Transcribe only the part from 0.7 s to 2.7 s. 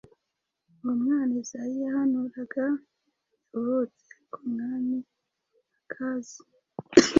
Uwo mwana Izayi yahanuraga